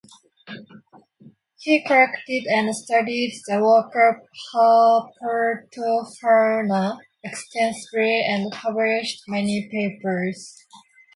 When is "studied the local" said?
2.75-5.07